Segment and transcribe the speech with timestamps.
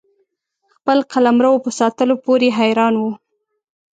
[0.73, 3.11] خپل قلمرو په ساتلو پوري حیران وو.